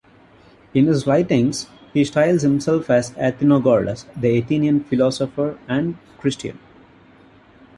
[0.73, 6.57] In his writings he styles himself as "Athenagoras, the Athenian, Philosopher, and Christian".